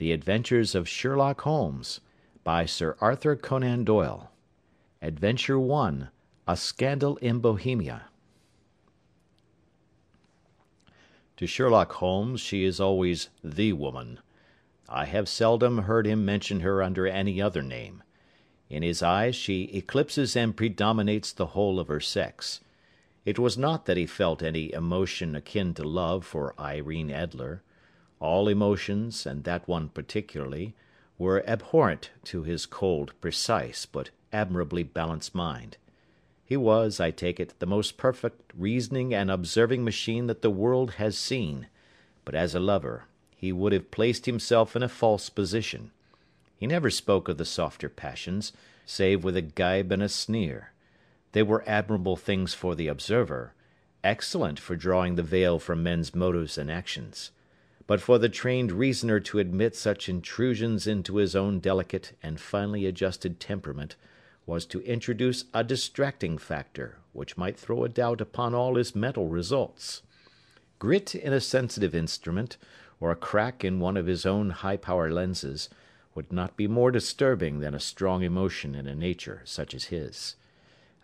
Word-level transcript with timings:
The 0.00 0.12
Adventures 0.12 0.74
of 0.74 0.88
Sherlock 0.88 1.42
Holmes 1.42 2.00
by 2.42 2.64
Sir 2.64 2.96
Arthur 3.02 3.36
Conan 3.36 3.84
Doyle 3.84 4.30
ADVENTURE 5.02 5.60
I 5.70 6.06
A 6.48 6.56
SCANDAL 6.56 7.18
in 7.18 7.40
Bohemia 7.40 8.04
To 11.36 11.46
Sherlock 11.46 11.92
Holmes 11.92 12.40
she 12.40 12.64
is 12.64 12.80
always 12.80 13.28
the 13.44 13.74
woman. 13.74 14.20
I 14.88 15.04
have 15.04 15.28
seldom 15.28 15.82
heard 15.82 16.06
him 16.06 16.24
mention 16.24 16.60
her 16.60 16.82
under 16.82 17.06
any 17.06 17.38
other 17.42 17.60
name. 17.60 18.02
In 18.70 18.82
his 18.82 19.02
eyes 19.02 19.36
she 19.36 19.64
eclipses 19.64 20.34
and 20.34 20.56
predominates 20.56 21.30
the 21.30 21.48
whole 21.48 21.78
of 21.78 21.88
her 21.88 22.00
sex. 22.00 22.60
It 23.26 23.38
was 23.38 23.58
not 23.58 23.84
that 23.84 23.98
he 23.98 24.06
felt 24.06 24.42
any 24.42 24.72
emotion 24.72 25.36
akin 25.36 25.74
to 25.74 25.84
love 25.84 26.24
for 26.24 26.58
Irene 26.58 27.10
Adler. 27.10 27.62
All 28.20 28.48
emotions, 28.48 29.24
and 29.24 29.44
that 29.44 29.66
one 29.66 29.88
particularly, 29.88 30.74
were 31.16 31.42
abhorrent 31.48 32.10
to 32.24 32.42
his 32.42 32.66
cold, 32.66 33.14
precise, 33.22 33.86
but 33.86 34.10
admirably 34.30 34.82
balanced 34.82 35.34
mind. 35.34 35.78
He 36.44 36.56
was, 36.56 37.00
I 37.00 37.12
take 37.12 37.40
it, 37.40 37.54
the 37.60 37.66
most 37.66 37.96
perfect 37.96 38.52
reasoning 38.54 39.14
and 39.14 39.30
observing 39.30 39.84
machine 39.84 40.26
that 40.26 40.42
the 40.42 40.50
world 40.50 40.92
has 40.92 41.16
seen; 41.16 41.68
but 42.26 42.34
as 42.34 42.54
a 42.54 42.60
lover, 42.60 43.04
he 43.34 43.52
would 43.52 43.72
have 43.72 43.90
placed 43.90 44.26
himself 44.26 44.76
in 44.76 44.82
a 44.82 44.88
false 44.88 45.30
position. 45.30 45.90
He 46.56 46.66
never 46.66 46.90
spoke 46.90 47.26
of 47.28 47.38
the 47.38 47.46
softer 47.46 47.88
passions, 47.88 48.52
save 48.84 49.24
with 49.24 49.34
a 49.34 49.42
gibe 49.42 49.90
and 49.92 50.02
a 50.02 50.10
sneer. 50.10 50.72
They 51.32 51.42
were 51.42 51.64
admirable 51.66 52.16
things 52.16 52.52
for 52.52 52.74
the 52.74 52.88
observer, 52.88 53.54
excellent 54.04 54.58
for 54.58 54.76
drawing 54.76 55.14
the 55.14 55.22
veil 55.22 55.58
from 55.58 55.82
men's 55.82 56.14
motives 56.14 56.58
and 56.58 56.70
actions 56.70 57.30
but 57.90 58.00
for 58.00 58.20
the 58.20 58.28
trained 58.28 58.70
reasoner 58.70 59.18
to 59.18 59.40
admit 59.40 59.74
such 59.74 60.08
intrusions 60.08 60.86
into 60.86 61.16
his 61.16 61.34
own 61.34 61.58
delicate 61.58 62.16
and 62.22 62.38
finely 62.38 62.86
adjusted 62.86 63.40
temperament 63.40 63.96
was 64.46 64.64
to 64.64 64.80
introduce 64.82 65.46
a 65.52 65.64
distracting 65.64 66.38
factor 66.38 66.98
which 67.12 67.36
might 67.36 67.58
throw 67.58 67.82
a 67.82 67.88
doubt 67.88 68.20
upon 68.20 68.54
all 68.54 68.76
his 68.76 68.94
mental 68.94 69.26
results. 69.26 70.02
Grit 70.78 71.16
in 71.16 71.32
a 71.32 71.40
sensitive 71.40 71.92
instrument, 71.92 72.56
or 73.00 73.10
a 73.10 73.16
crack 73.16 73.64
in 73.64 73.80
one 73.80 73.96
of 73.96 74.06
his 74.06 74.24
own 74.24 74.50
high 74.50 74.76
power 74.76 75.10
lenses, 75.10 75.68
would 76.14 76.32
not 76.32 76.56
be 76.56 76.68
more 76.68 76.92
disturbing 76.92 77.58
than 77.58 77.74
a 77.74 77.80
strong 77.80 78.22
emotion 78.22 78.76
in 78.76 78.86
a 78.86 78.94
nature 78.94 79.42
such 79.44 79.74
as 79.74 79.86
his. 79.86 80.36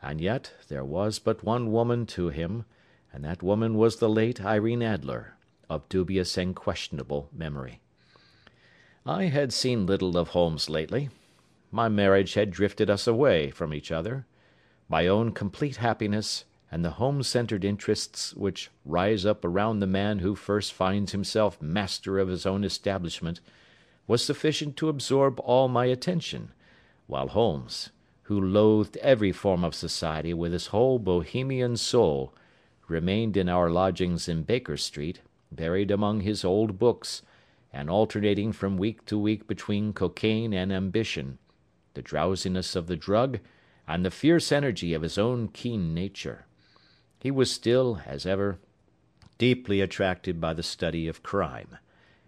And 0.00 0.20
yet 0.20 0.52
there 0.68 0.84
was 0.84 1.18
but 1.18 1.42
one 1.42 1.72
woman 1.72 2.06
to 2.06 2.28
him, 2.28 2.64
and 3.12 3.24
that 3.24 3.42
woman 3.42 3.74
was 3.74 3.96
the 3.96 4.08
late 4.08 4.40
Irene 4.40 4.84
Adler 4.84 5.35
of 5.68 5.88
dubious 5.88 6.36
and 6.36 6.54
questionable 6.54 7.28
memory. 7.32 7.80
I 9.04 9.24
had 9.24 9.52
seen 9.52 9.86
little 9.86 10.16
of 10.16 10.28
Holmes 10.28 10.68
lately. 10.68 11.10
My 11.70 11.88
marriage 11.88 12.34
had 12.34 12.50
drifted 12.50 12.90
us 12.90 13.06
away 13.06 13.50
from 13.50 13.72
each 13.72 13.92
other. 13.92 14.26
My 14.88 15.06
own 15.06 15.32
complete 15.32 15.76
happiness, 15.76 16.44
and 16.70 16.84
the 16.84 16.92
home 16.92 17.22
centred 17.22 17.64
interests 17.64 18.34
which 18.34 18.70
rise 18.84 19.24
up 19.24 19.44
around 19.44 19.78
the 19.78 19.86
man 19.86 20.18
who 20.18 20.34
first 20.34 20.72
finds 20.72 21.12
himself 21.12 21.62
master 21.62 22.18
of 22.18 22.28
his 22.28 22.46
own 22.46 22.64
establishment, 22.64 23.40
was 24.06 24.24
sufficient 24.24 24.76
to 24.76 24.88
absorb 24.88 25.40
all 25.40 25.68
my 25.68 25.86
attention, 25.86 26.52
while 27.06 27.28
Holmes, 27.28 27.90
who 28.22 28.40
loathed 28.40 28.96
every 28.98 29.30
form 29.32 29.64
of 29.64 29.74
society 29.74 30.34
with 30.34 30.52
his 30.52 30.68
whole 30.68 30.98
Bohemian 30.98 31.76
soul, 31.76 32.34
remained 32.88 33.36
in 33.36 33.48
our 33.48 33.70
lodgings 33.70 34.28
in 34.28 34.42
Baker 34.42 34.76
Street, 34.76 35.20
buried 35.52 35.90
among 35.90 36.20
his 36.20 36.44
old 36.44 36.78
books, 36.78 37.22
and 37.72 37.90
alternating 37.90 38.52
from 38.52 38.76
week 38.76 39.04
to 39.06 39.18
week 39.18 39.46
between 39.46 39.92
cocaine 39.92 40.52
and 40.52 40.72
ambition, 40.72 41.38
the 41.94 42.02
drowsiness 42.02 42.74
of 42.74 42.86
the 42.86 42.96
drug, 42.96 43.38
and 43.86 44.04
the 44.04 44.10
fierce 44.10 44.50
energy 44.50 44.94
of 44.94 45.02
his 45.02 45.18
own 45.18 45.48
keen 45.48 45.94
nature. 45.94 46.46
He 47.20 47.30
was 47.30 47.50
still, 47.50 48.00
as 48.06 48.26
ever, 48.26 48.58
deeply 49.38 49.80
attracted 49.80 50.40
by 50.40 50.54
the 50.54 50.62
study 50.62 51.08
of 51.08 51.22
crime, 51.22 51.78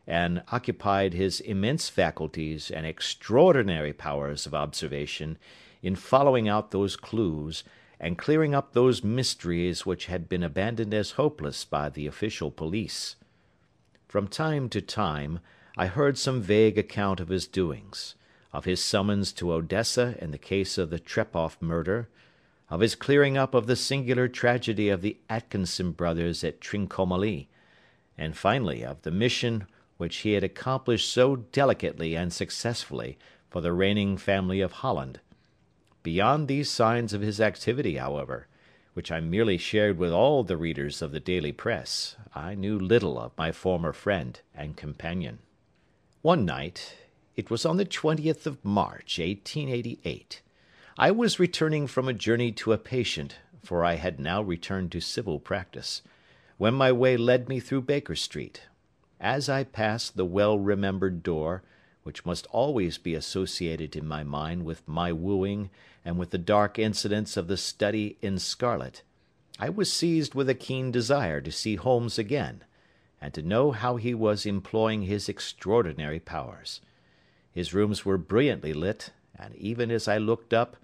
and 0.07 0.43
occupied 0.51 1.13
his 1.13 1.41
immense 1.41 1.89
faculties 1.89 2.71
and 2.71 2.87
extraordinary 2.87 3.93
powers 3.93 4.47
of 4.47 4.55
observation 4.55 5.39
in 5.83 5.95
following 5.95 6.49
out 6.49 6.71
those 6.71 6.97
clues 6.97 7.65
and 8.01 8.19
clearing 8.19 8.55
up 8.55 8.73
those 8.73 9.03
mysteries 9.03 9.85
which 9.85 10.07
had 10.07 10.29
been 10.29 10.43
abandoned 10.43 10.95
as 10.95 11.13
hopeless 11.13 11.65
by 11.65 11.89
the 11.89 12.07
official 12.07 12.51
police. 12.51 13.17
From 14.07 14.29
time 14.29 14.69
to 14.71 14.81
time 14.81 15.41
I 15.77 15.87
heard 15.87 16.17
some 16.17 16.41
vague 16.41 16.79
account 16.79 17.21
of 17.21 17.29
his 17.29 17.47
doings 17.47 18.15
of 18.53 18.65
his 18.65 18.83
summons 18.83 19.33
to 19.33 19.53
Odessa 19.53 20.17
in 20.21 20.31
the 20.31 20.39
case 20.39 20.79
of 20.79 20.91
the 20.91 20.99
Trepoff 20.99 21.61
murder, 21.61 22.09
of 22.71 22.81
his 22.81 22.95
clearing 22.95 23.37
up 23.37 23.55
of 23.55 23.67
the 23.67 23.77
singular 23.77 24.29
tragedy 24.29 24.89
of 24.89 25.03
the 25.03 25.19
Atkinson 25.29 25.93
brothers 25.93 26.43
at 26.45 26.61
Trincomalee, 26.61 27.47
and 28.17 28.37
finally 28.37 28.85
of 28.85 29.03
the 29.03 29.11
mission 29.11 29.67
which 29.97 30.19
he 30.19 30.33
had 30.33 30.45
accomplished 30.45 31.11
so 31.11 31.37
delicately 31.37 32.15
and 32.15 32.33
successfully 32.33 33.19
for 33.51 33.61
the 33.61 33.73
reigning 33.73 34.17
family 34.17 34.61
of 34.61 34.73
Holland. 34.73 35.21
Beyond 36.09 36.49
these 36.49 36.71
signs 36.71 37.13
of 37.13 37.21
his 37.21 37.39
activity, 37.39 37.97
however, 37.97 38.47
which 38.95 39.13
I 39.13 39.21
merely 39.21 39.59
shared 39.59 39.99
with 39.99 40.11
all 40.11 40.43
the 40.43 40.57
readers 40.57 41.03
of 41.03 41.13
the 41.13 41.21
daily 41.21 41.53
press, 41.53 42.17
I 42.35 42.55
knew 42.55 42.79
little 42.79 43.21
of 43.21 43.37
my 43.37 43.53
former 43.53 43.93
friend 43.93 44.41
and 44.55 44.75
companion. 44.75 45.41
One 46.23 46.47
night 46.47 46.97
it 47.37 47.51
was 47.51 47.67
on 47.67 47.77
the 47.77 47.85
20th 47.85 48.47
of 48.47 48.65
March, 48.65 49.19
1888 49.19 50.41
I 50.97 51.11
was 51.11 51.39
returning 51.39 51.87
from 51.87 52.09
a 52.09 52.15
journey 52.15 52.53
to 52.53 52.73
a 52.73 52.79
patient, 52.79 53.37
for 53.63 53.85
I 53.85 53.97
had 53.97 54.19
now 54.19 54.41
returned 54.41 54.91
to 54.93 55.03
civil 55.03 55.39
practice, 55.39 56.01
when 56.57 56.73
my 56.73 56.91
way 56.91 57.19
led 57.19 57.51
me 57.51 57.61
through 57.61 57.83
Baker 57.83 58.17
Street. 58.17 58.63
As 59.21 59.51
I 59.51 59.63
passed 59.63 60.17
the 60.17 60.25
well 60.25 60.59
remembered 60.59 61.23
door, 61.23 61.63
which 62.03 62.25
must 62.25 62.47
always 62.47 62.99
be 62.99 63.15
associated 63.15 63.97
in 63.97 64.07
my 64.07 64.23
mind 64.25 64.65
with 64.65 64.87
my 64.87 65.13
wooing 65.13 65.71
and 66.05 66.19
with 66.19 66.31
the 66.31 66.39
dark 66.39 66.79
incidents 66.79 67.37
of 67.37 67.49
the 67.49 67.57
study 67.57 68.17
in 68.23 68.39
scarlet, 68.39 69.03
I 69.59 69.69
was 69.69 69.93
seized 69.93 70.35
with 70.35 70.49
a 70.49 70.55
keen 70.55 70.93
desire 70.93 71.41
to 71.41 71.51
see 71.51 71.75
Holmes 71.75 72.19
again, 72.19 72.63
and 73.21 73.35
to 73.35 73.43
know 73.43 73.73
how 73.73 73.97
he 73.97 74.15
was 74.15 74.47
employing 74.47 75.03
his 75.03 75.29
extraordinary 75.29 76.21
powers. 76.21 76.81
His 77.53 77.75
rooms 77.75 78.05
were 78.05 78.19
brilliantly 78.19 78.73
lit, 78.73 79.11
and 79.37 79.57
even 79.57 79.91
as 79.91 80.07
I 80.07 80.19
looked 80.19 80.55
up, 80.55 80.77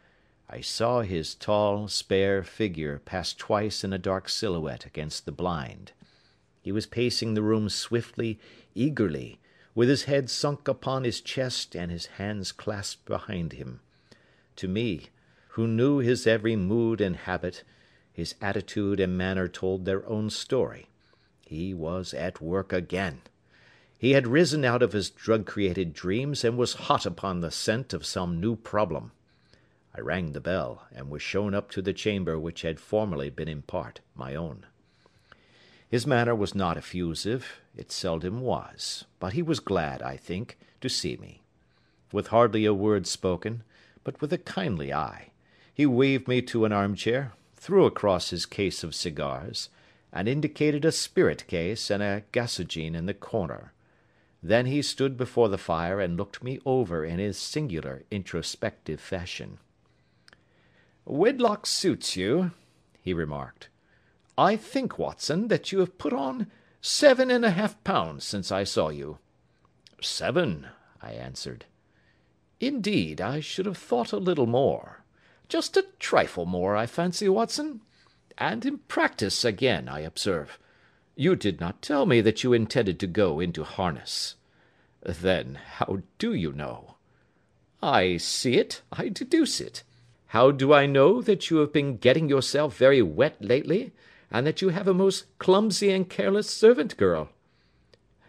I 0.50 0.60
saw 0.60 1.02
his 1.02 1.34
tall, 1.34 1.88
spare 1.88 2.42
figure 2.42 2.98
pass 2.98 3.32
twice 3.32 3.84
in 3.84 3.92
a 3.92 3.98
dark 3.98 4.28
silhouette 4.28 4.84
against 4.84 5.24
the 5.24 5.32
blind. 5.32 5.92
He 6.60 6.72
was 6.72 6.86
pacing 6.86 7.34
the 7.34 7.42
room 7.42 7.68
swiftly, 7.68 8.38
eagerly, 8.74 9.38
with 9.74 9.88
his 9.88 10.04
head 10.04 10.30
sunk 10.30 10.68
upon 10.68 11.04
his 11.04 11.20
chest 11.20 11.74
and 11.74 11.90
his 11.90 12.06
hands 12.06 12.52
clasped 12.52 13.04
behind 13.06 13.52
him. 13.54 13.80
To 14.56 14.68
me, 14.68 15.08
who 15.48 15.66
knew 15.66 15.98
his 15.98 16.26
every 16.26 16.56
mood 16.56 17.00
and 17.00 17.16
habit, 17.16 17.64
his 18.12 18.34
attitude 18.40 19.00
and 19.00 19.18
manner 19.18 19.48
told 19.48 19.84
their 19.84 20.06
own 20.08 20.30
story. 20.30 20.88
He 21.46 21.74
was 21.74 22.14
at 22.14 22.40
work 22.40 22.72
again. 22.72 23.22
He 23.98 24.12
had 24.12 24.26
risen 24.26 24.64
out 24.64 24.82
of 24.82 24.92
his 24.92 25.10
drug 25.10 25.46
created 25.46 25.92
dreams 25.92 26.44
and 26.44 26.56
was 26.56 26.74
hot 26.74 27.06
upon 27.06 27.40
the 27.40 27.50
scent 27.50 27.92
of 27.92 28.06
some 28.06 28.40
new 28.40 28.56
problem. 28.56 29.12
I 29.96 30.00
rang 30.00 30.32
the 30.32 30.40
bell, 30.40 30.86
and 30.92 31.08
was 31.08 31.22
shown 31.22 31.54
up 31.54 31.70
to 31.70 31.82
the 31.82 31.92
chamber 31.92 32.38
which 32.38 32.62
had 32.62 32.80
formerly 32.80 33.30
been 33.30 33.48
in 33.48 33.62
part 33.62 34.00
my 34.14 34.34
own. 34.34 34.66
His 35.94 36.08
manner 36.08 36.34
was 36.34 36.56
not 36.56 36.76
effusive, 36.76 37.60
it 37.76 37.92
seldom 37.92 38.40
was, 38.40 39.04
but 39.20 39.34
he 39.34 39.42
was 39.42 39.60
glad, 39.60 40.02
I 40.02 40.16
think, 40.16 40.58
to 40.80 40.88
see 40.88 41.16
me. 41.16 41.44
With 42.10 42.26
hardly 42.34 42.64
a 42.64 42.74
word 42.74 43.06
spoken, 43.06 43.62
but 44.02 44.20
with 44.20 44.32
a 44.32 44.38
kindly 44.38 44.92
eye, 44.92 45.30
he 45.72 45.86
waved 45.86 46.26
me 46.26 46.42
to 46.42 46.64
an 46.64 46.72
armchair, 46.72 47.34
threw 47.54 47.86
across 47.86 48.30
his 48.30 48.44
case 48.44 48.82
of 48.82 48.92
cigars, 48.92 49.68
and 50.12 50.26
indicated 50.26 50.84
a 50.84 50.90
spirit 50.90 51.46
case 51.46 51.90
and 51.92 52.02
a 52.02 52.24
gasogene 52.32 52.96
in 52.96 53.06
the 53.06 53.14
corner. 53.14 53.72
Then 54.42 54.66
he 54.66 54.82
stood 54.82 55.16
before 55.16 55.48
the 55.48 55.56
fire 55.56 56.00
and 56.00 56.16
looked 56.16 56.42
me 56.42 56.58
over 56.66 57.04
in 57.04 57.20
his 57.20 57.38
singular 57.38 58.02
introspective 58.10 59.00
fashion. 59.00 59.58
"Wedlock 61.04 61.66
suits 61.66 62.16
you," 62.16 62.50
he 63.00 63.14
remarked. 63.14 63.68
I 64.36 64.56
think, 64.56 64.98
Watson, 64.98 65.48
that 65.48 65.70
you 65.70 65.78
have 65.78 65.96
put 65.96 66.12
on 66.12 66.50
seven 66.80 67.30
and 67.30 67.44
a 67.44 67.50
half 67.50 67.82
pounds 67.84 68.24
since 68.24 68.50
I 68.50 68.64
saw 68.64 68.88
you." 68.88 69.18
"Seven," 70.00 70.66
I 71.00 71.12
answered. 71.12 71.66
"Indeed, 72.58 73.20
I 73.20 73.40
should 73.40 73.66
have 73.66 73.78
thought 73.78 74.12
a 74.12 74.16
little 74.16 74.46
more. 74.46 75.04
Just 75.48 75.76
a 75.76 75.86
trifle 75.98 76.46
more, 76.46 76.74
I 76.74 76.86
fancy, 76.86 77.28
Watson. 77.28 77.80
And 78.36 78.66
in 78.66 78.78
practice 78.78 79.44
again, 79.44 79.88
I 79.88 80.00
observe. 80.00 80.58
You 81.14 81.36
did 81.36 81.60
not 81.60 81.80
tell 81.80 82.04
me 82.04 82.20
that 82.20 82.42
you 82.42 82.52
intended 82.52 82.98
to 83.00 83.06
go 83.06 83.38
into 83.38 83.62
harness." 83.62 84.34
Then 85.00 85.54
how 85.54 86.02
do 86.18 86.34
you 86.34 86.52
know? 86.52 86.96
I 87.82 88.16
see 88.16 88.54
it, 88.54 88.82
I 88.90 89.10
deduce 89.10 89.60
it. 89.60 89.84
How 90.28 90.50
do 90.50 90.72
I 90.72 90.86
know 90.86 91.22
that 91.22 91.50
you 91.50 91.58
have 91.58 91.72
been 91.72 91.98
getting 91.98 92.28
yourself 92.28 92.76
very 92.76 93.02
wet 93.02 93.36
lately, 93.40 93.92
and 94.34 94.44
that 94.48 94.60
you 94.60 94.70
have 94.70 94.88
a 94.88 94.92
most 94.92 95.26
clumsy 95.38 95.92
and 95.92 96.10
careless 96.10 96.50
servant 96.50 96.96
girl? 96.96 97.28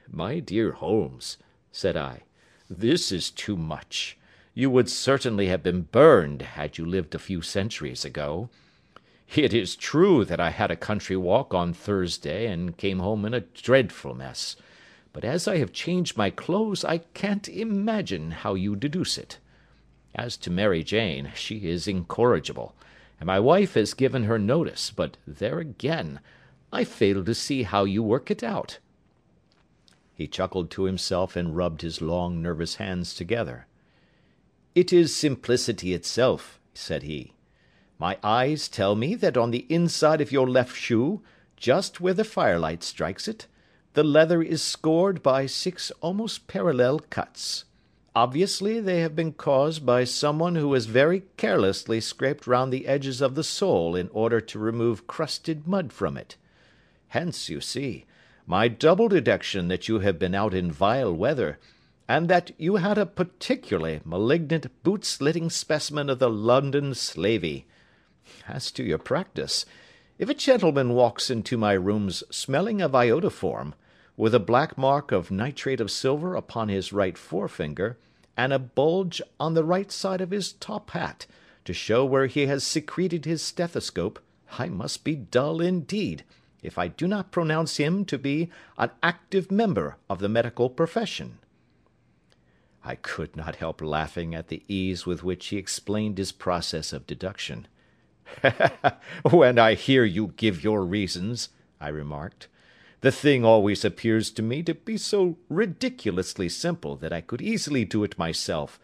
My 0.07 0.39
dear 0.39 0.73
Holmes, 0.73 1.37
said 1.71 1.97
I, 1.97 2.21
this 2.69 3.11
is 3.11 3.31
too 3.31 3.57
much. 3.57 4.15
You 4.53 4.69
would 4.69 4.87
certainly 4.87 5.47
have 5.47 5.63
been 5.63 5.81
burned 5.81 6.43
had 6.43 6.77
you 6.77 6.85
lived 6.85 7.15
a 7.15 7.19
few 7.19 7.41
centuries 7.41 8.05
ago. 8.05 8.49
It 9.35 9.51
is 9.51 9.75
true 9.75 10.23
that 10.25 10.39
I 10.39 10.51
had 10.51 10.69
a 10.69 10.75
country 10.75 11.17
walk 11.17 11.55
on 11.55 11.73
Thursday 11.73 12.45
and 12.45 12.77
came 12.77 12.99
home 12.99 13.25
in 13.25 13.33
a 13.33 13.41
dreadful 13.41 14.13
mess, 14.13 14.55
but 15.11 15.25
as 15.25 15.47
I 15.47 15.57
have 15.57 15.73
changed 15.73 16.15
my 16.15 16.29
clothes 16.29 16.85
I 16.85 16.99
can't 16.99 17.49
imagine 17.49 18.29
how 18.29 18.53
you 18.53 18.75
deduce 18.75 19.17
it. 19.17 19.39
As 20.13 20.37
to 20.37 20.51
Mary 20.51 20.83
Jane, 20.83 21.31
she 21.33 21.67
is 21.67 21.87
incorrigible, 21.87 22.75
and 23.19 23.27
my 23.27 23.39
wife 23.39 23.75
has 23.75 23.93
given 23.93 24.23
her 24.23 24.39
notice, 24.39 24.91
but 24.91 25.17
there 25.25 25.59
again, 25.59 26.19
I 26.71 26.83
fail 26.83 27.23
to 27.23 27.33
see 27.33 27.63
how 27.63 27.83
you 27.83 28.03
work 28.03 28.29
it 28.29 28.43
out. 28.43 28.79
He 30.13 30.27
chuckled 30.27 30.71
to 30.71 30.83
himself 30.83 31.35
and 31.35 31.55
rubbed 31.55 31.81
his 31.81 32.01
long, 32.01 32.41
nervous 32.41 32.75
hands 32.75 33.13
together. 33.13 33.67
It 34.73 34.91
is 34.91 35.15
simplicity 35.15 35.93
itself, 35.93 36.59
said 36.73 37.03
he. 37.03 37.33
My 37.97 38.17
eyes 38.23 38.67
tell 38.67 38.95
me 38.95 39.15
that 39.15 39.37
on 39.37 39.51
the 39.51 39.65
inside 39.69 40.19
of 40.19 40.31
your 40.31 40.49
left 40.49 40.75
shoe, 40.75 41.21
just 41.55 42.01
where 42.01 42.13
the 42.13 42.23
firelight 42.25 42.83
strikes 42.83 43.27
it, 43.27 43.47
the 43.93 44.03
leather 44.03 44.41
is 44.41 44.61
scored 44.61 45.23
by 45.23 45.45
six 45.45 45.91
almost 46.01 46.47
parallel 46.47 46.99
cuts. 47.09 47.63
Obviously 48.15 48.79
they 48.79 49.01
have 49.01 49.13
been 49.13 49.33
caused 49.33 49.85
by 49.85 50.05
someone 50.05 50.55
who 50.55 50.73
has 50.73 50.85
very 50.85 51.23
carelessly 51.35 51.99
scraped 51.99 52.47
round 52.47 52.71
the 52.71 52.87
edges 52.87 53.19
of 53.19 53.35
the 53.35 53.43
sole 53.43 53.93
in 53.93 54.09
order 54.13 54.39
to 54.39 54.57
remove 54.57 55.05
crusted 55.05 55.67
mud 55.67 55.91
from 55.91 56.15
it. 56.15 56.37
Hence, 57.09 57.49
you 57.49 57.59
see, 57.59 58.05
my 58.47 58.69
double 58.69 59.09
deduction 59.09 59.67
that 59.67 59.89
you 59.89 59.99
have 59.99 60.17
been 60.17 60.33
out 60.33 60.53
in 60.53 60.71
vile 60.71 61.13
weather, 61.13 61.59
and 62.07 62.29
that 62.29 62.51
you 62.57 62.77
had 62.77 62.97
a 62.97 63.05
particularly 63.05 63.99
malignant 64.05 64.67
boot-slitting 64.83 65.49
specimen 65.49 66.09
of 66.09 66.19
the 66.19 66.29
London 66.29 66.93
slavey. 66.93 67.65
As 68.47 68.71
to 68.71 68.83
your 68.83 68.97
practice, 68.97 69.65
if 70.17 70.29
a 70.29 70.33
gentleman 70.33 70.93
walks 70.93 71.29
into 71.29 71.57
my 71.57 71.73
rooms 71.73 72.23
smelling 72.29 72.81
of 72.81 72.91
iodoform, 72.91 73.73
with 74.17 74.33
a 74.33 74.39
black 74.39 74.77
mark 74.77 75.11
of 75.11 75.31
nitrate 75.31 75.81
of 75.81 75.91
silver 75.91 76.35
upon 76.35 76.69
his 76.69 76.93
right 76.93 77.17
forefinger, 77.17 77.97
and 78.37 78.53
a 78.53 78.59
bulge 78.59 79.21
on 79.39 79.53
the 79.53 79.63
right 79.63 79.91
side 79.91 80.21
of 80.21 80.31
his 80.31 80.53
top 80.53 80.91
hat, 80.91 81.25
to 81.63 81.73
show 81.73 82.05
where 82.05 82.27
he 82.27 82.45
has 82.45 82.63
secreted 82.63 83.25
his 83.25 83.41
stethoscope, 83.41 84.19
I 84.57 84.69
must 84.69 85.03
be 85.03 85.15
dull 85.15 85.61
indeed, 85.61 86.23
if 86.61 86.77
I 86.77 86.87
do 86.87 87.07
not 87.07 87.31
pronounce 87.31 87.77
him 87.77 88.05
to 88.05 88.17
be 88.17 88.49
an 88.77 88.91
active 89.03 89.51
member 89.51 89.97
of 90.09 90.19
the 90.19 90.29
medical 90.29 90.69
profession. 90.69 91.39
I 92.83 92.95
could 92.95 93.35
not 93.35 93.55
help 93.55 93.81
laughing 93.81 94.35
at 94.35 94.49
the 94.49 94.63
ease 94.67 95.05
with 95.05 95.23
which 95.23 95.47
he 95.47 95.57
explained 95.57 96.17
his 96.17 96.31
process 96.31 96.93
of 96.93 97.07
deduction. 97.07 97.67
"When 99.31 99.57
I 99.57 99.73
hear 99.73 100.03
you 100.03 100.33
give 100.35 100.63
your 100.63 100.85
reasons," 100.85 101.49
I 101.81 101.89
remarked, 101.89 102.47
the 103.01 103.11
thing 103.11 103.45
always 103.45 103.85
appears 103.85 104.31
to 104.31 104.41
me 104.41 104.63
to 104.63 104.73
be 104.73 104.97
so 104.97 105.37
ridiculously 105.49 106.49
simple 106.49 106.95
that 106.97 107.13
I 107.13 107.21
could 107.21 107.41
easily 107.41 107.85
do 107.85 108.03
it 108.03 108.17
myself, 108.17 108.79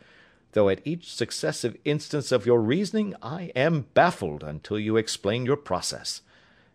though 0.52 0.69
at 0.69 0.86
each 0.86 1.12
successive 1.12 1.78
instance 1.86 2.31
of 2.31 2.46
your 2.46 2.62
reasoning 2.62 3.16
I 3.22 3.52
am 3.56 3.88
baffled 3.94 4.44
until 4.44 4.78
you 4.78 4.98
explain 4.98 5.46
your 5.46 5.58
process. 5.58 6.22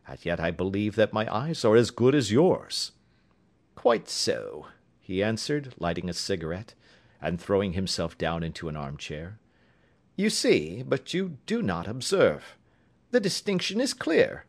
And 0.08 0.18
yet 0.24 0.40
I 0.40 0.50
believe 0.50 0.96
that 0.96 1.12
my 1.12 1.32
eyes 1.32 1.64
are 1.64 1.76
as 1.76 1.90
good 1.90 2.14
as 2.14 2.32
yours. 2.32 2.92
Quite 3.74 4.08
so, 4.08 4.66
he 5.00 5.22
answered, 5.22 5.74
lighting 5.78 6.08
a 6.08 6.14
cigarette, 6.14 6.74
and 7.20 7.40
throwing 7.40 7.72
himself 7.72 8.16
down 8.18 8.42
into 8.42 8.68
an 8.68 8.76
armchair. 8.76 9.38
You 10.16 10.30
see, 10.30 10.82
but 10.82 11.12
you 11.12 11.38
do 11.46 11.62
not 11.62 11.86
observe. 11.86 12.56
The 13.10 13.20
distinction 13.20 13.80
is 13.80 13.94
clear. 13.94 14.46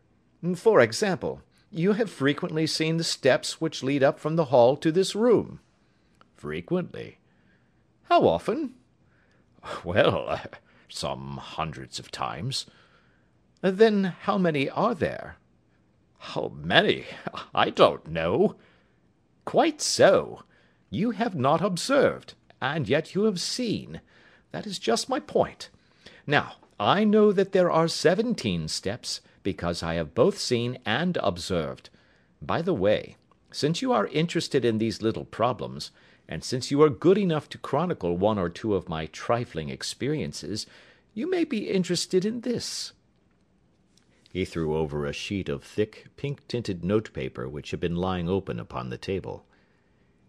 For 0.56 0.80
example, 0.80 1.42
you 1.70 1.92
have 1.92 2.10
frequently 2.10 2.66
seen 2.66 2.96
the 2.96 3.04
steps 3.04 3.60
which 3.60 3.82
lead 3.82 4.02
up 4.02 4.18
from 4.18 4.36
the 4.36 4.46
hall 4.46 4.76
to 4.76 4.90
this 4.90 5.14
room. 5.14 5.60
Frequently. 6.34 7.18
How 8.04 8.26
often? 8.26 8.74
Well, 9.84 10.40
some 10.88 11.36
hundreds 11.36 11.98
of 11.98 12.10
times. 12.10 12.66
Then 13.60 14.14
how 14.22 14.38
many 14.38 14.70
are 14.70 14.94
there? 14.94 15.36
How 16.18 16.52
many? 16.54 17.04
I 17.54 17.70
don't 17.70 18.06
know. 18.08 18.56
Quite 19.44 19.80
so. 19.80 20.42
You 20.90 21.10
have 21.10 21.34
not 21.34 21.60
observed, 21.60 22.34
and 22.62 22.88
yet 22.88 23.14
you 23.14 23.24
have 23.24 23.40
seen. 23.40 24.00
That 24.52 24.66
is 24.66 24.78
just 24.78 25.08
my 25.08 25.20
point. 25.20 25.70
Now, 26.26 26.54
I 26.80 27.04
know 27.04 27.32
that 27.32 27.52
there 27.52 27.70
are 27.70 27.88
seventeen 27.88 28.68
steps, 28.68 29.20
because 29.48 29.82
I 29.82 29.94
have 29.94 30.14
both 30.14 30.38
seen 30.38 30.76
and 30.84 31.16
observed. 31.22 31.88
By 32.42 32.60
the 32.60 32.74
way, 32.74 33.16
since 33.50 33.80
you 33.80 33.94
are 33.94 34.06
interested 34.08 34.62
in 34.62 34.76
these 34.76 35.00
little 35.00 35.24
problems, 35.24 35.90
and 36.28 36.44
since 36.44 36.70
you 36.70 36.82
are 36.82 36.90
good 36.90 37.16
enough 37.16 37.48
to 37.48 37.56
chronicle 37.56 38.14
one 38.18 38.38
or 38.38 38.50
two 38.50 38.74
of 38.74 38.90
my 38.90 39.06
trifling 39.06 39.70
experiences, 39.70 40.66
you 41.14 41.30
may 41.30 41.44
be 41.44 41.70
interested 41.70 42.26
in 42.26 42.42
this. 42.42 42.92
He 44.30 44.44
threw 44.44 44.76
over 44.76 45.06
a 45.06 45.14
sheet 45.14 45.48
of 45.48 45.64
thick, 45.64 46.08
pink-tinted 46.18 46.84
notepaper 46.84 47.48
which 47.48 47.70
had 47.70 47.80
been 47.80 47.96
lying 47.96 48.28
open 48.28 48.60
upon 48.60 48.90
the 48.90 48.98
table. 48.98 49.46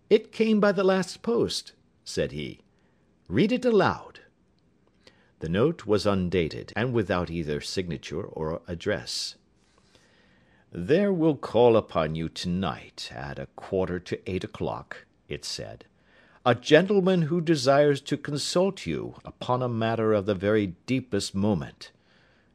It 0.09 0.31
came 0.31 0.61
by 0.61 0.71
the 0.71 0.85
last 0.85 1.21
post, 1.21 1.73
said 2.05 2.31
he. 2.31 2.61
Read 3.27 3.51
it 3.51 3.65
aloud. 3.65 4.18
The 5.39 5.49
note 5.49 5.85
was 5.85 6.05
undated, 6.05 6.73
and 6.75 6.93
without 6.93 7.29
either 7.29 7.61
signature 7.61 8.23
or 8.23 8.61
address. 8.67 9.35
There 10.71 11.13
will 11.13 11.35
call 11.35 11.77
upon 11.77 12.15
you 12.15 12.29
to-night 12.29 13.09
at 13.15 13.39
a 13.39 13.47
quarter 13.55 13.99
to 13.99 14.29
eight 14.29 14.43
o'clock, 14.43 15.05
it 15.27 15.45
said, 15.45 15.85
a 16.45 16.55
gentleman 16.55 17.23
who 17.23 17.41
desires 17.41 18.01
to 18.01 18.17
consult 18.17 18.85
you 18.85 19.15
upon 19.23 19.61
a 19.61 19.69
matter 19.69 20.13
of 20.13 20.25
the 20.25 20.35
very 20.35 20.75
deepest 20.85 21.33
moment. 21.33 21.91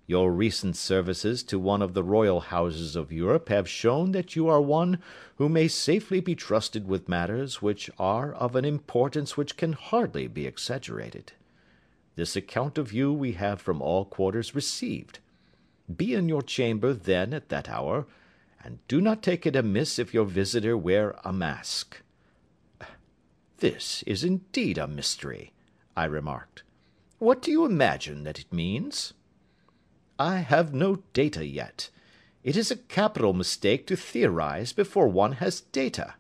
Your 0.06 0.30
recent 0.32 0.76
services 0.76 1.42
to 1.44 1.58
one 1.58 1.80
of 1.80 1.94
the 1.94 2.02
royal 2.02 2.40
houses 2.40 2.96
of 2.96 3.10
Europe 3.10 3.48
have 3.48 3.68
shown 3.68 4.12
that 4.12 4.36
you 4.36 4.48
are 4.48 4.60
one 4.60 4.98
who 5.36 5.48
may 5.48 5.68
safely 5.68 6.20
be 6.20 6.34
trusted 6.34 6.86
with 6.86 7.08
matters 7.08 7.62
which 7.62 7.90
are 7.98 8.32
of 8.34 8.54
an 8.54 8.66
importance 8.66 9.36
which 9.36 9.56
can 9.56 9.72
hardly 9.72 10.26
be 10.26 10.46
exaggerated. 10.46 11.32
This 12.16 12.36
account 12.36 12.78
of 12.78 12.92
you 12.92 13.12
we 13.12 13.32
have 13.32 13.60
from 13.60 13.82
all 13.82 14.04
quarters 14.04 14.54
received. 14.54 15.18
Be 15.94 16.14
in 16.14 16.28
your 16.28 16.42
chamber, 16.42 16.92
then, 16.92 17.34
at 17.34 17.48
that 17.48 17.68
hour, 17.68 18.06
and 18.62 18.78
do 18.88 19.00
not 19.00 19.22
take 19.22 19.46
it 19.46 19.56
amiss 19.56 19.98
if 19.98 20.14
your 20.14 20.24
visitor 20.24 20.76
wear 20.76 21.18
a 21.24 21.32
mask. 21.32 22.00
This 23.58 24.02
is 24.06 24.24
indeed 24.24 24.78
a 24.78 24.86
mystery, 24.86 25.52
I 25.96 26.04
remarked. 26.04 26.62
What 27.18 27.42
do 27.42 27.50
you 27.50 27.64
imagine 27.64 28.24
that 28.24 28.38
it 28.38 28.52
means? 28.52 29.14
I 30.18 30.38
have 30.38 30.72
no 30.74 31.02
data 31.12 31.46
yet. 31.46 31.90
It 32.42 32.56
is 32.56 32.70
a 32.70 32.76
capital 32.76 33.32
mistake 33.32 33.86
to 33.86 33.96
theorize 33.96 34.72
before 34.72 35.08
one 35.08 35.32
has 35.32 35.62
data. 35.62 36.14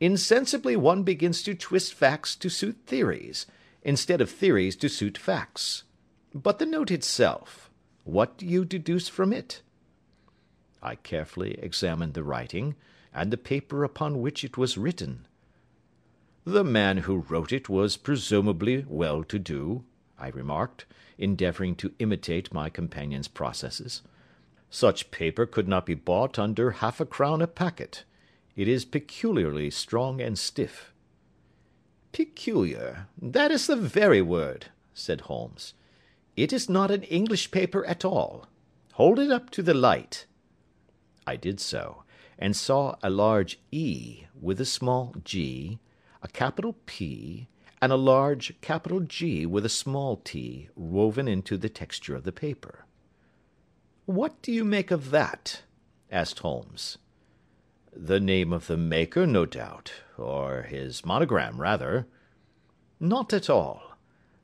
Insensibly 0.00 0.76
one 0.76 1.02
begins 1.02 1.42
to 1.42 1.54
twist 1.54 1.94
facts 1.94 2.34
to 2.36 2.48
suit 2.48 2.78
theories, 2.86 3.46
instead 3.84 4.20
of 4.20 4.30
theories 4.30 4.74
to 4.76 4.88
suit 4.88 5.18
facts. 5.18 5.84
But 6.34 6.58
the 6.58 6.66
note 6.66 6.90
itself, 6.90 7.70
what 8.02 8.38
do 8.38 8.46
you 8.46 8.64
deduce 8.64 9.08
from 9.08 9.32
it? 9.32 9.62
I 10.82 10.96
carefully 10.96 11.52
examined 11.62 12.14
the 12.14 12.24
writing, 12.24 12.74
and 13.14 13.30
the 13.30 13.36
paper 13.36 13.84
upon 13.84 14.20
which 14.20 14.42
it 14.44 14.58
was 14.58 14.76
written. 14.76 15.26
The 16.44 16.64
man 16.64 16.98
who 16.98 17.18
wrote 17.18 17.52
it 17.52 17.68
was 17.68 17.96
presumably 17.96 18.84
well 18.88 19.24
to 19.24 19.38
do, 19.38 19.84
I 20.18 20.28
remarked 20.28 20.84
endeavouring 21.16 21.76
to 21.76 21.94
imitate 21.98 22.52
my 22.52 22.68
companion's 22.68 23.28
processes. 23.28 24.02
Such 24.68 25.10
paper 25.10 25.46
could 25.46 25.68
not 25.68 25.86
be 25.86 25.94
bought 25.94 26.38
under 26.38 26.72
half 26.72 27.00
a 27.00 27.06
crown 27.06 27.40
a 27.40 27.46
packet. 27.46 28.04
It 28.56 28.68
is 28.68 28.84
peculiarly 28.84 29.70
strong 29.70 30.20
and 30.20 30.38
stiff. 30.38 30.92
Peculiar, 32.14 33.08
that 33.20 33.50
is 33.50 33.66
the 33.66 33.74
very 33.74 34.22
word, 34.22 34.66
said 34.94 35.22
Holmes. 35.22 35.74
It 36.36 36.52
is 36.52 36.68
not 36.68 36.92
an 36.92 37.02
English 37.02 37.50
paper 37.50 37.84
at 37.86 38.04
all. 38.04 38.46
Hold 38.92 39.18
it 39.18 39.32
up 39.32 39.50
to 39.50 39.62
the 39.62 39.74
light. 39.74 40.26
I 41.26 41.34
did 41.34 41.58
so, 41.58 42.04
and 42.38 42.54
saw 42.54 42.94
a 43.02 43.10
large 43.10 43.58
E 43.72 44.26
with 44.40 44.60
a 44.60 44.64
small 44.64 45.16
g, 45.24 45.80
a 46.22 46.28
capital 46.28 46.76
P, 46.86 47.48
and 47.82 47.90
a 47.90 47.96
large 47.96 48.60
capital 48.60 49.00
G 49.00 49.44
with 49.44 49.66
a 49.66 49.68
small 49.68 50.18
t 50.18 50.68
woven 50.76 51.26
into 51.26 51.56
the 51.56 51.68
texture 51.68 52.14
of 52.14 52.22
the 52.22 52.30
paper. 52.30 52.86
"What 54.06 54.40
do 54.40 54.52
you 54.52 54.64
make 54.64 54.92
of 54.92 55.10
that?" 55.10 55.62
asked 56.12 56.38
Holmes. 56.38 56.96
"The 57.92 58.20
name 58.20 58.52
of 58.52 58.68
the 58.68 58.76
maker, 58.76 59.26
no 59.26 59.46
doubt, 59.46 59.92
or 60.18 60.62
his 60.62 61.04
monogram, 61.04 61.60
rather." 61.60 62.06
"Not 63.00 63.32
at 63.32 63.50
all. 63.50 63.96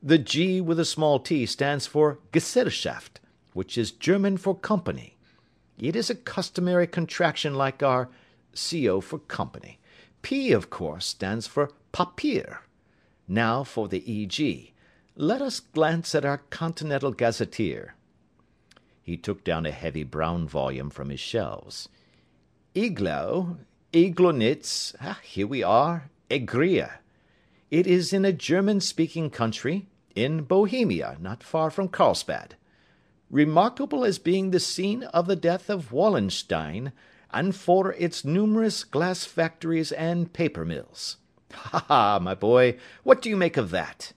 The 0.03 0.19
G 0.19 0.61
with 0.61 0.81
a 0.81 0.85
small 0.85 1.19
t 1.19 1.47
stands 1.47 1.87
for 1.87 2.19
Gesellschaft, 2.33 3.21
which 3.53 3.77
is 3.77 3.91
German 3.93 4.37
for 4.37 4.55
company. 4.55 5.17
It 5.79 5.95
is 5.95 6.11
a 6.11 6.15
customary 6.15 6.87
contraction 6.87 7.55
like 7.55 7.83
our 7.83 8.09
co 8.55 9.01
for 9.01 9.19
company. 9.19 9.79
P, 10.23 10.53
of 10.53 10.71
course, 10.71 11.07
stands 11.07 11.47
for 11.47 11.73
Papier. 11.93 12.61
Now 13.27 13.65
for 13.65 13.89
the 13.89 14.03
E.G. 14.11 14.73
Let 15.15 15.41
us 15.41 15.61
glance 15.61 16.15
at 16.15 16.25
our 16.25 16.39
Continental 16.51 17.13
Gazetteer." 17.13 17.95
He 19.03 19.17
took 19.17 19.45
down 19.45 19.67
a 19.67 19.71
heavy 19.71 20.05
brown 20.05 20.47
volume 20.47 20.91
from 20.91 21.11
his 21.11 21.21
shelves. 21.21 21.89
"Eglow, 22.75 23.59
Eglonitz, 23.93 24.95
ah, 25.01 25.19
here 25.21 25.49
we 25.49 25.65
are, 25.65 26.11
Egria. 26.31 26.99
It 27.73 27.89
is 27.89 28.13
in 28.13 28.25
a 28.25 28.33
German 28.33 28.81
speaking 28.81 29.31
country, 29.31 29.89
in 30.15 30.43
Bohemia, 30.43 31.17
not 31.21 31.43
far 31.43 31.73
from 31.73 31.89
Carlsbad. 31.89 32.55
Remarkable 33.31 34.05
as 34.05 34.21
being 34.21 34.51
the 34.51 34.61
scene 34.61 35.03
of 35.05 35.27
the 35.27 35.35
death 35.35 35.69
of 35.69 35.91
Wallenstein, 35.91 36.93
and 37.33 37.57
for 37.57 37.95
its 37.95 38.25
numerous 38.25 38.85
glass 38.85 39.25
factories 39.25 39.91
and 39.91 40.33
paper 40.33 40.65
mills. 40.65 41.17
Ha, 41.53 41.85
ha, 41.89 42.19
my 42.23 42.37
boy, 42.37 42.79
what 43.03 43.21
do 43.21 43.29
you 43.29 43.37
make 43.37 43.57
of 43.57 43.71
that?" 43.71 44.13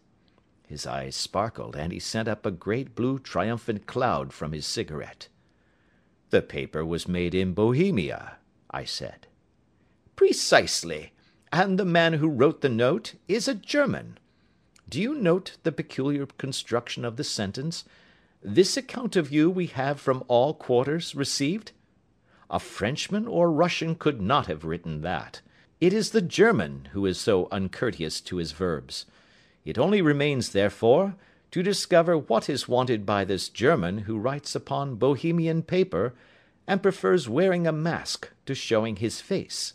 His 0.68 0.86
eyes 0.86 1.16
sparkled, 1.16 1.76
and 1.76 1.92
he 1.92 2.00
sent 2.00 2.28
up 2.28 2.46
a 2.46 2.52
great 2.52 2.94
blue 2.94 3.18
triumphant 3.18 3.88
cloud 3.88 4.34
from 4.34 4.52
his 4.52 4.68
cigarette. 4.68 5.30
"The 6.30 6.44
paper 6.44 6.86
was 6.86 7.08
made 7.08 7.34
in 7.34 7.54
Bohemia," 7.54 8.38
I 8.70 8.86
said. 8.86 9.26
"Precisely, 10.16 11.12
and 11.52 11.80
the 11.80 11.86
man 11.86 12.14
who 12.14 12.30
wrote 12.30 12.62
the 12.62 12.70
note 12.70 13.16
is 13.28 13.48
a 13.48 13.56
German. 13.56 14.20
Do 14.88 15.02
you 15.02 15.16
note 15.16 15.58
the 15.64 15.72
peculiar 15.72 16.28
construction 16.38 17.04
of 17.04 17.18
the 17.18 17.24
sentence, 17.24 17.84
'This 18.42 18.78
account 18.78 19.16
of 19.16 19.32
you 19.32 19.50
we 19.50 19.66
have 19.68 20.00
from 20.00 20.24
all 20.28 20.54
quarters 20.54 21.16
received'? 21.16 21.72
A 22.50 22.60
Frenchman 22.60 23.28
or 23.28 23.52
Russian 23.52 23.96
could 23.96 24.22
not 24.22 24.46
have 24.46 24.66
written 24.66 25.02
that. 25.02 25.42
It 25.82 25.94
is 25.94 26.12
the 26.12 26.22
German 26.22 26.90
who 26.92 27.06
is 27.08 27.20
so 27.20 27.48
uncourteous 27.52 28.22
to 28.22 28.38
his 28.38 28.52
verbs. 28.52 29.08
It 29.66 29.80
only 29.80 30.02
remains, 30.02 30.50
therefore, 30.50 31.16
to 31.52 31.64
discover 31.64 32.18
what 32.18 32.50
is 32.50 32.68
wanted 32.68 33.06
by 33.06 33.24
this 33.26 33.50
German 33.50 34.00
who 34.00 34.18
writes 34.18 34.54
upon 34.54 34.96
Bohemian 34.96 35.64
paper, 35.64 36.14
and 36.68 36.84
prefers 36.84 37.28
wearing 37.28 37.66
a 37.66 37.72
mask 37.72 38.30
to 38.46 38.54
showing 38.54 38.98
his 38.98 39.20
face. 39.22 39.74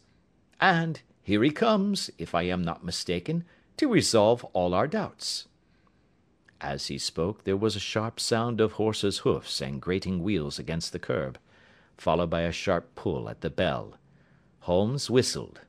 And 0.61 1.01
here 1.23 1.43
he 1.43 1.51
comes, 1.51 2.11
if 2.19 2.35
I 2.35 2.43
am 2.43 2.63
not 2.63 2.85
mistaken, 2.85 3.45
to 3.77 3.89
resolve 3.89 4.45
all 4.53 4.75
our 4.75 4.89
doubts." 4.89 5.47
As 6.61 6.89
he 6.89 6.99
spoke 6.99 7.45
there 7.45 7.57
was 7.57 7.77
a 7.77 7.81
sharp 7.81 8.19
sound 8.19 8.61
of 8.61 8.73
horses' 8.73 9.19
hoofs 9.19 9.61
and 9.61 9.81
grating 9.81 10.23
wheels 10.23 10.59
against 10.59 10.93
the 10.93 10.99
curb, 10.99 11.39
followed 11.97 12.31
by 12.31 12.41
a 12.41 12.53
sharp 12.53 12.95
pull 12.97 13.29
at 13.29 13.41
the 13.41 13.51
bell. 13.51 13.97
Holmes 14.61 15.09
whistled. 15.09 15.61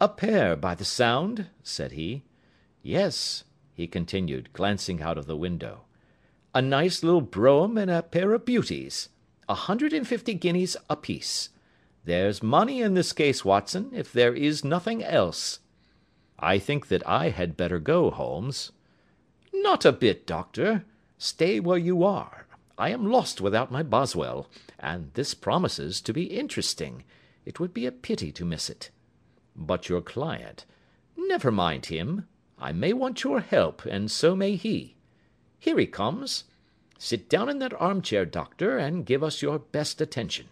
"A 0.00 0.08
pair, 0.08 0.56
by 0.56 0.74
the 0.74 0.84
sound," 0.84 1.46
said 1.62 1.92
he. 1.92 2.24
"Yes," 2.82 3.44
he 3.72 3.86
continued, 3.86 4.52
glancing 4.52 5.00
out 5.00 5.18
of 5.18 5.26
the 5.26 5.36
window. 5.36 5.84
"A 6.54 6.60
nice 6.60 7.02
little 7.02 7.20
brougham 7.20 7.78
and 7.78 7.90
a 7.90 8.02
pair 8.02 8.32
of 8.34 8.44
beauties. 8.44 9.08
A 9.48 9.54
hundred 9.54 9.92
and 9.92 10.06
fifty 10.06 10.34
guineas 10.34 10.76
apiece. 10.90 11.50
There's 12.06 12.40
money 12.40 12.80
in 12.80 12.94
this 12.94 13.12
case, 13.12 13.44
Watson, 13.44 13.90
if 13.92 14.12
there 14.12 14.32
is 14.32 14.64
nothing 14.64 15.02
else." 15.02 15.58
"I 16.38 16.56
think 16.60 16.86
that 16.86 17.04
I 17.04 17.30
had 17.30 17.56
better 17.56 17.80
go, 17.80 18.10
Holmes." 18.12 18.70
"Not 19.52 19.84
a 19.84 19.90
bit, 19.90 20.24
Doctor. 20.24 20.84
Stay 21.18 21.58
where 21.58 21.76
you 21.76 22.04
are. 22.04 22.46
I 22.78 22.90
am 22.90 23.10
lost 23.10 23.40
without 23.40 23.72
my 23.72 23.82
Boswell, 23.82 24.48
and 24.78 25.12
this 25.14 25.34
promises 25.34 26.00
to 26.02 26.12
be 26.12 26.26
interesting. 26.26 27.02
It 27.44 27.58
would 27.58 27.74
be 27.74 27.86
a 27.86 27.92
pity 27.92 28.30
to 28.32 28.44
miss 28.44 28.70
it." 28.70 28.90
"But 29.56 29.88
your 29.88 30.00
client?" 30.00 30.64
"Never 31.16 31.50
mind 31.50 31.86
him. 31.86 32.28
I 32.56 32.70
may 32.70 32.92
want 32.92 33.24
your 33.24 33.40
help, 33.40 33.84
and 33.84 34.12
so 34.12 34.36
may 34.36 34.54
he. 34.54 34.94
Here 35.58 35.76
he 35.76 35.86
comes. 35.86 36.44
Sit 36.98 37.28
down 37.28 37.48
in 37.48 37.58
that 37.58 37.74
armchair, 37.80 38.24
Doctor, 38.24 38.78
and 38.78 39.04
give 39.04 39.24
us 39.24 39.42
your 39.42 39.58
best 39.58 40.00
attention." 40.00 40.48